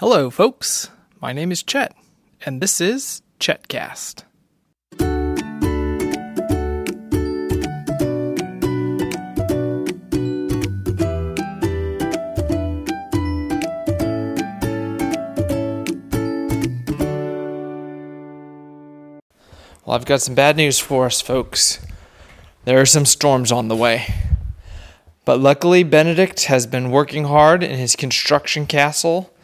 Hello, 0.00 0.30
folks. 0.30 0.90
My 1.20 1.32
name 1.32 1.50
is 1.50 1.64
Chet, 1.64 1.92
and 2.46 2.60
this 2.60 2.80
is 2.80 3.20
Chetcast. 3.40 4.22
Well, 19.84 19.96
I've 19.96 20.04
got 20.04 20.22
some 20.22 20.36
bad 20.36 20.56
news 20.56 20.78
for 20.78 21.06
us, 21.06 21.20
folks. 21.20 21.84
There 22.66 22.80
are 22.80 22.86
some 22.86 23.04
storms 23.04 23.50
on 23.50 23.66
the 23.66 23.74
way. 23.74 24.06
But 25.24 25.40
luckily, 25.40 25.82
Benedict 25.82 26.44
has 26.44 26.68
been 26.68 26.92
working 26.92 27.24
hard 27.24 27.64
in 27.64 27.76
his 27.76 27.96
construction 27.96 28.64
castle 28.66 29.34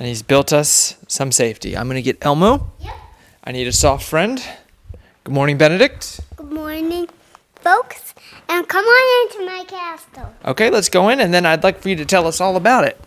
and 0.00 0.08
he's 0.08 0.22
built 0.22 0.50
us 0.50 0.96
some 1.06 1.30
safety. 1.30 1.76
I'm 1.76 1.86
going 1.86 1.94
to 1.96 2.02
get 2.02 2.16
Elmo. 2.22 2.72
Yep. 2.80 2.94
I 3.44 3.52
need 3.52 3.68
a 3.68 3.72
soft 3.72 4.04
friend. 4.04 4.42
Good 5.24 5.34
morning, 5.34 5.58
Benedict. 5.58 6.20
Good 6.36 6.50
morning, 6.50 7.08
folks, 7.56 8.14
and 8.48 8.66
come 8.66 8.84
on 8.84 9.28
into 9.28 9.44
my 9.46 9.64
castle. 9.64 10.34
Okay, 10.46 10.70
let's 10.70 10.88
go 10.88 11.10
in, 11.10 11.20
and 11.20 11.32
then 11.32 11.44
I'd 11.44 11.62
like 11.62 11.80
for 11.80 11.90
you 11.90 11.96
to 11.96 12.06
tell 12.06 12.26
us 12.26 12.40
all 12.40 12.56
about 12.56 12.84
it. 12.84 12.98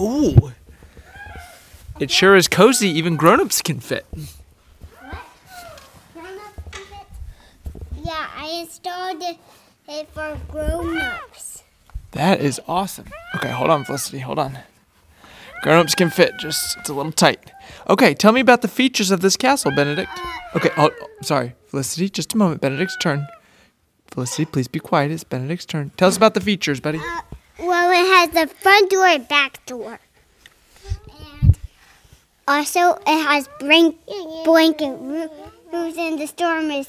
Ooh. 0.00 0.52
It 2.00 2.10
sure 2.10 2.34
is 2.34 2.48
cozy, 2.48 2.88
even 2.88 3.16
grown 3.16 3.40
ups 3.40 3.60
can 3.60 3.78
fit. 3.78 4.06
What? 4.10 5.18
Grown 6.14 6.38
ups 6.38 6.68
can 6.72 6.82
fit? 6.82 8.02
Yeah, 8.02 8.26
I 8.34 8.60
installed 8.62 9.22
it 9.22 9.38
it 9.90 10.08
for 10.14 10.38
grown-ups. 10.48 11.64
That 12.12 12.40
is 12.40 12.60
awesome. 12.66 13.06
Okay, 13.36 13.50
hold 13.50 13.70
on, 13.70 13.84
Felicity, 13.84 14.20
hold 14.20 14.38
on. 14.38 14.58
Grown 15.62 15.78
ups 15.78 15.94
can 15.94 16.10
fit, 16.10 16.38
just 16.38 16.78
it's 16.78 16.88
a 16.88 16.94
little 16.94 17.12
tight. 17.12 17.52
Okay, 17.88 18.14
tell 18.14 18.32
me 18.32 18.40
about 18.40 18.62
the 18.62 18.68
features 18.68 19.10
of 19.10 19.20
this 19.20 19.36
castle, 19.36 19.70
Benedict. 19.70 20.10
Okay, 20.56 20.70
oh, 20.76 20.90
sorry, 21.22 21.54
Felicity, 21.66 22.08
just 22.08 22.34
a 22.34 22.38
moment. 22.38 22.60
Benedict's 22.60 22.96
turn. 22.96 23.26
Felicity, 24.06 24.44
please 24.46 24.68
be 24.68 24.80
quiet. 24.80 25.10
It's 25.10 25.22
Benedict's 25.22 25.66
turn. 25.66 25.92
Tell 25.96 26.08
us 26.08 26.16
about 26.16 26.34
the 26.34 26.40
features, 26.40 26.80
buddy. 26.80 26.98
Uh, 26.98 27.20
well, 27.58 27.90
it 27.90 28.34
has 28.34 28.50
a 28.50 28.52
front 28.52 28.90
door 28.90 29.06
and 29.06 29.28
back 29.28 29.64
door. 29.66 30.00
And 31.42 31.58
also, 32.48 32.98
it 33.06 33.26
has 33.26 33.48
blank, 33.58 33.96
blanket 34.44 34.96
roofs, 34.98 35.98
and 35.98 36.18
the 36.18 36.26
storm 36.26 36.70
is 36.70 36.88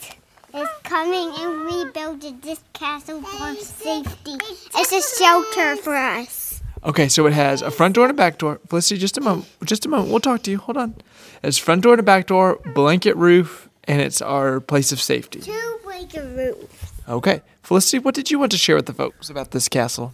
is 0.54 0.68
coming, 0.84 1.32
and 1.36 1.66
we 1.66 1.92
built 1.92 2.42
this 2.42 2.60
castle 2.74 3.22
for 3.22 3.56
safety. 3.56 4.36
It's 4.76 4.92
a 4.92 5.18
shelter 5.18 5.78
for 5.78 5.96
us. 5.96 6.51
Okay, 6.84 7.08
so 7.10 7.28
it 7.28 7.34
has 7.34 7.62
a 7.62 7.70
front 7.70 7.96
door 7.96 8.06
and 8.06 8.12
a 8.12 8.16
back 8.16 8.40
door. 8.40 8.60
Felicity, 8.68 9.00
just 9.00 9.18
a 9.18 9.22
moment. 9.22 9.48
Just 9.64 9.86
a 9.86 9.90
moment. 9.90 10.10
We'll 10.10 10.20
talk 10.20 10.42
to 10.44 10.52
you. 10.52 10.58
Hold 10.58 10.78
on. 10.78 10.96
It's 11.44 11.58
front 11.58 11.84
door 11.84 11.94
and 11.94 12.00
a 12.00 12.04
back 12.04 12.28
door, 12.28 12.60
blanket 12.74 13.16
roof, 13.16 13.70
and 13.84 14.02
it's 14.02 14.22
our 14.22 14.60
place 14.60 14.92
of 14.92 15.00
safety. 15.00 15.42
Two 15.42 15.80
blanket 15.84 16.24
roofs. 16.36 16.92
Okay. 17.08 17.42
Felicity, 17.62 18.00
what 18.00 18.16
did 18.16 18.32
you 18.32 18.40
want 18.40 18.52
to 18.52 18.58
share 18.58 18.76
with 18.76 18.88
the 18.88 18.94
folks 18.94 19.30
about 19.30 19.52
this 19.52 19.70
castle? 19.70 20.14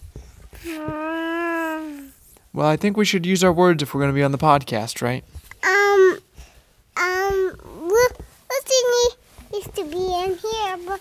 Well, 2.54 2.68
I 2.68 2.76
think 2.76 2.98
we 2.98 3.06
should 3.06 3.26
use 3.26 3.44
our 3.44 3.54
words 3.54 3.84
if 3.84 3.94
we're 3.94 4.02
going 4.02 4.12
to 4.12 4.16
be 4.16 4.24
on 4.24 4.32
the 4.32 4.38
podcast, 4.38 5.02
right? 5.02 5.24
Um, 5.64 6.18
um, 6.98 7.58
Lucy 7.88 9.18
used 9.54 9.76
to 9.76 9.84
be 9.86 9.98
in 9.98 10.38
here, 10.38 10.78
but 10.86 11.00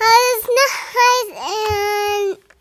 it's 0.00 0.48
nice 0.48 1.28
and 1.28 1.36
and 1.36 2.38
and 2.38 2.51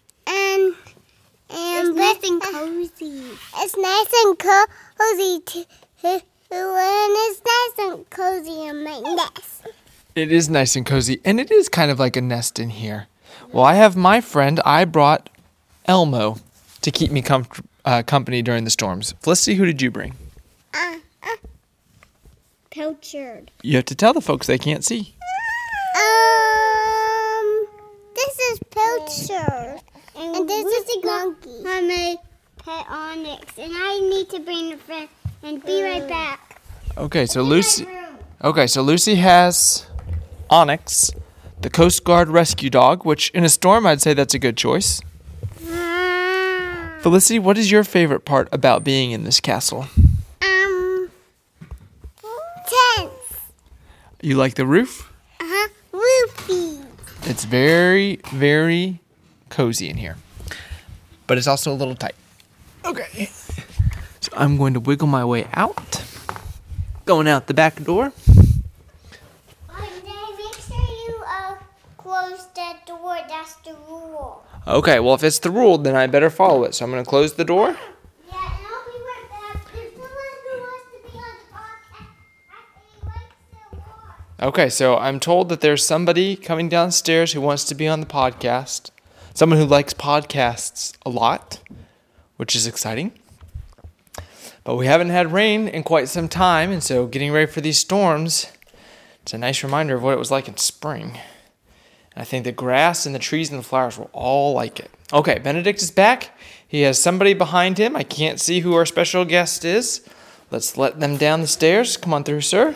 it's 1.97 2.21
nice 2.21 2.29
and 2.29 2.41
cozy. 2.41 3.37
It's 3.57 3.77
nice 3.77 4.13
and 4.25 4.39
cozy 4.39 5.39
too, 5.45 5.67
and 6.03 6.23
it's 6.51 7.41
nice 7.45 7.87
and 7.87 8.09
cozy 8.09 8.63
in 8.67 8.83
my 8.83 8.99
nest. 8.99 9.67
It 10.15 10.31
is 10.31 10.49
nice 10.49 10.75
and 10.75 10.85
cozy, 10.85 11.21
and 11.23 11.39
it 11.39 11.51
is 11.51 11.69
kind 11.69 11.89
of 11.91 11.99
like 11.99 12.15
a 12.15 12.21
nest 12.21 12.59
in 12.59 12.69
here. 12.69 13.07
Well, 13.51 13.63
I 13.63 13.75
have 13.75 13.95
my 13.95 14.21
friend. 14.21 14.59
I 14.65 14.85
brought 14.85 15.29
Elmo 15.85 16.37
to 16.81 16.91
keep 16.91 17.11
me 17.11 17.21
comf- 17.21 17.63
uh, 17.85 18.03
company 18.03 18.41
during 18.41 18.63
the 18.63 18.69
storms. 18.69 19.13
Felicity, 19.21 19.55
who 19.55 19.65
did 19.65 19.81
you 19.81 19.91
bring? 19.91 20.15
Uh, 20.73 20.97
uh, 21.23 21.35
Pilchard. 22.71 23.49
You 23.61 23.75
have 23.77 23.85
to 23.85 23.95
tell 23.95 24.13
the 24.13 24.21
folks 24.21 24.47
they 24.47 24.57
can't 24.57 24.83
see. 24.83 25.15
Um, 25.95 27.67
this 28.15 28.39
is 28.39 28.59
Pilchard. 28.69 29.81
And, 30.33 30.39
and 30.39 30.49
this 30.49 30.65
is 30.65 30.85
the 30.85 31.07
monkey. 31.07 31.63
My 31.63 32.17
pet 32.63 32.85
Onyx. 32.89 33.57
And 33.57 33.73
I 33.75 33.99
need 33.99 34.29
to 34.29 34.39
bring 34.39 34.71
a 34.71 34.77
friend 34.77 35.09
and 35.43 35.63
be 35.65 35.83
right 35.83 36.07
back. 36.07 36.61
Okay, 36.97 37.25
so 37.25 37.41
Lucy. 37.41 37.85
Okay, 38.41 38.65
so 38.65 38.81
Lucy 38.81 39.15
has 39.15 39.87
Onyx, 40.49 41.11
the 41.59 41.69
Coast 41.69 42.05
Guard 42.05 42.29
rescue 42.29 42.69
dog, 42.69 43.05
which 43.05 43.29
in 43.31 43.43
a 43.43 43.49
storm 43.49 43.85
I'd 43.85 44.01
say 44.01 44.13
that's 44.13 44.33
a 44.33 44.39
good 44.39 44.55
choice. 44.55 45.01
Felicity, 47.01 47.39
what 47.39 47.57
is 47.57 47.69
your 47.69 47.83
favorite 47.83 48.25
part 48.25 48.47
about 48.51 48.83
being 48.83 49.11
in 49.11 49.23
this 49.23 49.39
castle? 49.39 49.87
Um, 50.41 51.09
tents. 52.95 53.39
You 54.21 54.35
like 54.35 54.53
the 54.53 54.65
roof? 54.65 55.11
Uh 55.39 55.43
huh. 55.45 55.69
Roofy. 55.91 56.79
It's 57.23 57.43
very, 57.43 58.19
very 58.31 59.01
cozy 59.51 59.89
in 59.89 59.97
here, 59.97 60.17
but 61.27 61.37
it's 61.37 61.47
also 61.47 61.71
a 61.71 61.77
little 61.77 61.95
tight. 61.95 62.15
Okay, 62.83 63.29
so 64.19 64.31
I'm 64.35 64.57
going 64.57 64.73
to 64.73 64.79
wiggle 64.79 65.07
my 65.07 65.23
way 65.23 65.47
out, 65.53 66.03
going 67.05 67.27
out 67.27 67.45
the 67.45 67.53
back 67.53 67.83
door. 67.83 68.11
Make 69.77 70.55
sure 70.59 70.75
you 71.07 71.23
uh, 71.27 71.55
close 71.97 72.47
that 72.55 72.87
door. 72.87 73.17
That's 73.29 73.55
the 73.57 73.75
rule. 73.87 74.43
Okay, 74.67 74.99
well, 74.99 75.13
if 75.13 75.23
it's 75.23 75.39
the 75.39 75.51
rule, 75.51 75.77
then 75.77 75.95
I 75.95 76.07
better 76.07 76.29
follow 76.29 76.63
it. 76.63 76.73
So 76.75 76.85
I'm 76.85 76.91
going 76.91 77.03
to 77.03 77.09
close 77.09 77.33
the 77.33 77.45
door. 77.45 77.67
Yeah, 77.67 77.73
and 77.73 77.79
I'll 78.31 78.85
be 78.85 78.97
right 79.03 79.27
back. 79.53 79.71
There's 79.73 79.91
someone 79.93 80.09
who 80.43 80.59
wants 80.61 80.85
to 80.91 80.99
be 81.11 81.17
on 81.17 81.35
the 81.37 81.45
podcast. 81.53 82.13
I 82.49 83.07
likes 83.07 83.35
to 83.71 83.77
watch. 83.77 84.49
Okay, 84.49 84.69
so 84.69 84.97
I'm 84.97 85.19
told 85.19 85.49
that 85.49 85.61
there's 85.61 85.85
somebody 85.85 86.35
coming 86.35 86.69
downstairs 86.69 87.33
who 87.33 87.41
wants 87.41 87.63
to 87.65 87.75
be 87.75 87.87
on 87.87 87.99
the 87.99 88.05
podcast. 88.07 88.91
Someone 89.33 89.59
who 89.59 89.65
likes 89.65 89.93
podcasts 89.93 90.93
a 91.05 91.09
lot, 91.09 91.61
which 92.37 92.55
is 92.55 92.67
exciting. 92.67 93.13
But 94.63 94.75
we 94.75 94.85
haven't 94.85 95.09
had 95.09 95.31
rain 95.31 95.67
in 95.67 95.83
quite 95.83 96.09
some 96.09 96.27
time, 96.27 96.71
and 96.71 96.83
so 96.83 97.07
getting 97.07 97.31
ready 97.31 97.49
for 97.49 97.61
these 97.61 97.79
storms, 97.79 98.51
it's 99.23 99.33
a 99.33 99.37
nice 99.37 99.63
reminder 99.63 99.95
of 99.95 100.03
what 100.03 100.13
it 100.13 100.19
was 100.19 100.31
like 100.31 100.47
in 100.47 100.57
spring. 100.57 101.17
And 102.13 102.21
I 102.21 102.25
think 102.25 102.43
the 102.43 102.51
grass 102.51 103.05
and 103.05 103.15
the 103.15 103.19
trees 103.19 103.49
and 103.49 103.57
the 103.57 103.63
flowers 103.63 103.97
will 103.97 104.09
all 104.11 104.53
like 104.53 104.79
it. 104.79 104.91
Okay, 105.13 105.39
Benedict 105.39 105.81
is 105.81 105.91
back. 105.91 106.37
He 106.67 106.81
has 106.81 107.01
somebody 107.01 107.33
behind 107.33 107.77
him. 107.77 107.95
I 107.95 108.03
can't 108.03 108.39
see 108.39 108.59
who 108.59 108.75
our 108.75 108.85
special 108.85 109.25
guest 109.25 109.63
is. 109.63 110.07
Let's 110.51 110.77
let 110.77 110.99
them 110.99 111.15
down 111.15 111.41
the 111.41 111.47
stairs. 111.47 111.95
Come 111.95 112.13
on 112.13 112.25
through, 112.25 112.41
sir. 112.41 112.75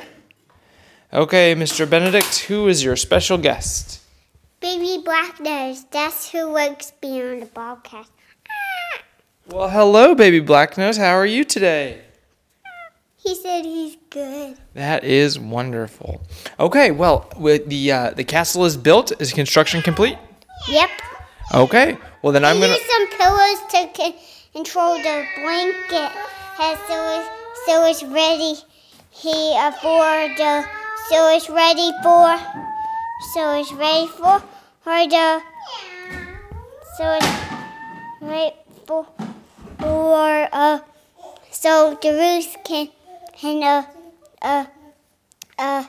Okay, 1.14 1.54
Mr. 1.54 1.90
Benedict, 1.90 2.40
who 2.40 2.68
is 2.68 2.84
your 2.84 2.96
special 2.96 3.38
guest? 3.38 4.02
Baby 4.66 5.00
Black 5.06 5.40
Nose. 5.40 5.86
That's 5.92 6.32
who 6.32 6.46
likes 6.46 6.90
being 7.00 7.22
on 7.22 7.40
the 7.42 7.46
podcast. 7.46 8.08
Well, 9.48 9.70
hello, 9.70 10.16
baby 10.16 10.42
Blacknose. 10.42 10.98
How 10.98 11.14
are 11.14 11.26
you 11.28 11.44
today? 11.44 12.02
He 13.16 13.36
said 13.36 13.64
he's 13.64 13.96
good. 14.10 14.58
That 14.74 15.04
is 15.04 15.38
wonderful. 15.38 16.20
Okay, 16.60 16.90
well, 16.90 17.30
with 17.38 17.70
the 17.70 17.92
uh, 17.92 18.10
the 18.10 18.24
castle 18.24 18.66
is 18.66 18.76
built. 18.76 19.12
Is 19.22 19.34
construction 19.34 19.84
complete? 19.84 20.18
Yep. 20.68 20.90
Okay. 21.54 21.96
Well, 22.24 22.34
then 22.34 22.44
I'm 22.44 22.58
I 22.58 22.62
gonna. 22.62 22.74
used 22.74 22.90
some 22.90 23.08
pillows 23.20 23.60
to 23.70 23.90
c- 23.96 24.16
control 24.52 24.96
the 24.98 25.26
blanket, 25.44 26.12
and 26.60 26.80
so 26.88 27.20
it's, 27.20 27.30
so 27.68 27.86
it's 27.86 28.04
ready 28.04 28.56
here 29.12 29.72
for 29.74 30.10
the 30.40 30.66
so 31.12 31.36
it's 31.36 31.52
ready 31.52 31.92
for 32.02 32.36
so 33.36 33.60
it's 33.60 33.72
ready 33.74 34.08
for 34.08 34.42
for 34.86 35.02
the 35.10 35.42
so 36.96 37.18
it's 37.18 37.28
right 38.22 38.54
for 38.86 39.08
for 39.80 40.48
uh 40.54 40.80
so 41.50 41.98
the 42.04 42.12
roots 42.14 42.56
can 42.64 42.90
can 43.34 43.64
uh 43.64 43.84
uh 44.44 44.66
uh 45.58 45.84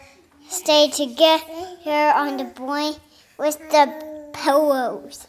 stay 0.49 0.89
together 0.89 2.17
on 2.17 2.39
the 2.39 2.45
blanket 2.45 3.03
with 3.39 3.59
the 3.71 4.31
pillows. 4.33 5.27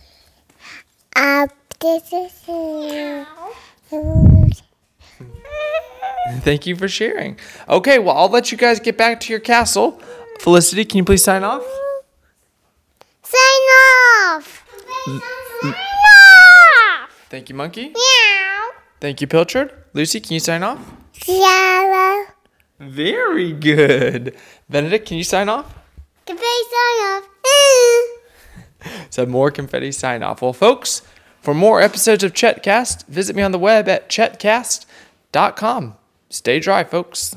Uh, 1.13 1.47
this 1.79 2.13
is 2.13 2.31
Thank 6.41 6.67
you 6.67 6.75
for 6.75 6.87
sharing. 6.87 7.37
Okay, 7.67 7.99
well, 7.99 8.15
I'll 8.15 8.29
let 8.29 8.51
you 8.51 8.57
guys 8.57 8.79
get 8.79 8.97
back 8.97 9.19
to 9.21 9.33
your 9.33 9.39
castle. 9.39 10.01
Felicity, 10.39 10.85
can 10.85 10.99
you 10.99 11.03
please 11.03 11.23
sign 11.23 11.43
off? 11.43 11.65
Sign 13.29 13.63
off. 14.35 14.63
Sign 15.05 15.73
off. 15.73 17.25
Thank 17.29 17.49
you, 17.49 17.55
Monkey. 17.55 17.89
Meow. 17.89 18.69
Thank 19.01 19.19
you, 19.21 19.27
Pilchard. 19.27 19.71
Lucy, 19.93 20.19
can 20.21 20.33
you 20.33 20.39
sign 20.39 20.63
off? 20.63 20.79
Yellow. 21.27 22.25
Very 22.79 23.51
good. 23.53 24.35
Benedict, 24.69 25.07
can 25.07 25.17
you 25.17 25.23
sign 25.23 25.49
off? 25.49 25.73
Confetti 26.25 26.45
sign 26.45 27.05
off. 27.11 27.23
So 29.09 29.25
more 29.25 29.51
confetti 29.51 29.91
sign 29.91 30.21
off. 30.23 30.41
Well, 30.41 30.53
folks, 30.53 31.01
for 31.41 31.53
more 31.53 31.81
episodes 31.81 32.23
of 32.23 32.33
Chetcast, 32.33 33.05
visit 33.07 33.35
me 33.35 33.41
on 33.41 33.51
the 33.51 33.59
web 33.59 33.89
at 33.89 34.07
chetcast.com. 34.07 35.95
Stay 36.29 36.59
dry, 36.59 36.83
folks. 36.83 37.35